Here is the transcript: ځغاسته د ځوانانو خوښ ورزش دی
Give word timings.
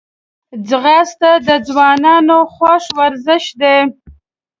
ځغاسته 0.67 1.31
د 1.47 1.49
ځوانانو 1.67 2.37
خوښ 2.53 2.83
ورزش 2.99 3.45
دی 3.61 3.77